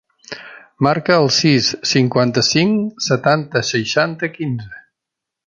[0.85, 4.73] Marca el sis, cinquanta-cinc, setanta, seixanta, quinze.